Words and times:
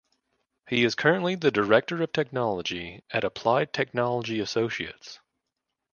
He 0.67 0.83
is 0.83 0.95
currently 0.95 1.35
the 1.35 1.51
director 1.51 2.01
of 2.01 2.11
technology 2.11 3.03
at 3.11 3.23
Applied 3.23 3.71
Technology 3.71 4.39
Associates. 4.39 5.19